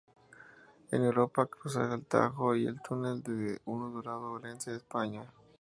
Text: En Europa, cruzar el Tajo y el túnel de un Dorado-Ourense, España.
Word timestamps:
En 0.89 1.03
Europa, 1.05 1.45
cruzar 1.45 1.91
el 1.91 2.03
Tajo 2.05 2.55
y 2.55 2.65
el 2.65 2.81
túnel 2.81 3.21
de 3.21 3.61
un 3.65 3.93
Dorado-Ourense, 3.93 4.75
España. 4.75 5.31